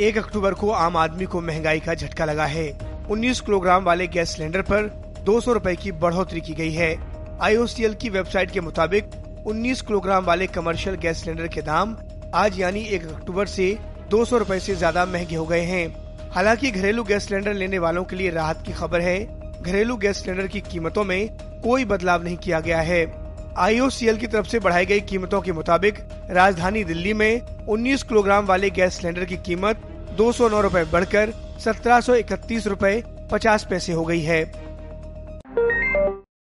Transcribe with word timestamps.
एक 0.00 0.18
अक्टूबर 0.18 0.54
को 0.54 0.70
आम 0.70 0.96
आदमी 0.96 1.24
को 1.24 1.40
महँगाई 1.40 1.80
का 1.80 1.94
झटका 1.94 2.24
लगा 2.24 2.44
है। 2.44 2.78
19 3.10 3.40
किलोग्राम 3.40 3.84
वाले 3.84 4.06
गैस 4.06 4.30
सिलेंडर 4.30 4.62
पर 4.62 4.82
दो 5.24 5.40
सौ 5.40 5.54
की 5.58 5.92
बढ़ोतरी 5.92 6.40
की 6.40 6.54
गई 6.54 6.72
है। 6.72 6.96
IOCL 7.44 7.94
की 7.94 8.08
वेबसाइट 8.08 8.50
के 8.50 8.60
मुताबिक 8.60 9.04
19 9.46 9.80
किलोग्राम 9.80 10.24
वाले 10.24 10.46
कमर्शियल 10.46 10.96
गैस 10.96 11.20
सिलेंडर 11.20 11.48
के 11.48 11.62
दाम 11.62 11.96
आज 12.34 12.60
यानी 12.60 12.80
एक 12.80 13.06
अक्टूबर 13.06 13.46
से 13.46 13.78
दो 14.10 14.24
सौ 14.24 14.38
रूपए 14.38 14.56
ऐसी 14.56 14.74
ज़्यादा 14.74 15.06
महँगे 15.06 15.36
हो 15.36 15.46
गए 15.46 15.60
हैं। 15.60 15.96
हालाँकि 16.32 16.70
घरेलू 16.70 17.04
गैस 17.04 17.28
सिलेंडर 17.28 17.54
लेने 17.54 17.78
वालों 17.78 18.04
के 18.04 18.16
लिए 18.16 18.30
राहत 18.30 18.62
की 18.66 18.72
खबर 18.72 19.00
है। 19.00 19.18
घरेलू 19.62 19.96
गैस 19.96 20.24
सिलेंडर 20.24 20.46
की 20.46 20.60
कीमतों 20.60 21.04
में 21.04 21.28
कोई 21.64 21.84
बदलाव 21.84 22.22
नहीं 22.22 22.36
किया 22.36 22.60
गया 22.60 22.80
है। 22.80 23.25
आईओसीएल 23.58 24.16
की 24.16 24.26
तरफ़ 24.26 24.46
से 24.46 24.58
बढ़ाई 24.60 24.86
गई 24.86 25.00
कीमतों 25.00 25.40
के 25.40 25.52
मुताबिक 25.52 25.98
राजधानी 26.30 26.82
दिल्ली 26.84 27.12
में 27.14 27.40
19 27.68 28.02
किलोग्राम 28.02 28.46
वाले 28.46 28.70
गैस 28.70 28.94
सिलेंडर 28.94 29.24
की 29.24 29.36
कीमत 29.36 29.82
दो 30.16 30.30
सौ 30.32 30.48
नौ 30.48 30.60
रूपए 30.60 30.84
बढ़कर 30.92 31.32
सत्रह 31.64 32.00
सौ 32.00 32.14
इकतीस 32.14 32.66
रूपए 32.66 33.02
पचास 33.32 33.66
पैसे 33.70 33.92
हो 33.92 34.04
गई 34.04 34.20
है। 34.20 34.42